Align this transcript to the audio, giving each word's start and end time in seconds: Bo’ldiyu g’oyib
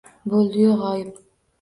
Bo’ldiyu 0.33 0.73
g’oyib 0.83 1.23